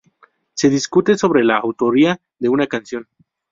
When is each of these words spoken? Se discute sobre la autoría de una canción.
Se 0.55 0.67
discute 0.71 1.15
sobre 1.15 1.43
la 1.43 1.59
autoría 1.59 2.19
de 2.39 2.49
una 2.49 2.65
canción. 2.65 3.07